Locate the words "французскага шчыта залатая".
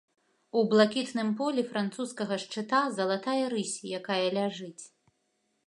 1.73-3.39